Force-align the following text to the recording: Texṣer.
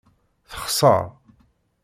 Texṣer. 0.49 1.03